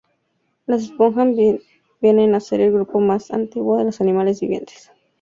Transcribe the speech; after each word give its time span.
Las 0.65 0.81
esponjas 0.81 1.35
vienen 2.01 2.33
a 2.33 2.39
ser 2.39 2.59
el 2.61 2.73
grupo 2.73 2.99
más 2.99 3.29
antiguo 3.29 3.77
de 3.77 3.93
animales 3.99 4.39
vivientes. 4.41 4.91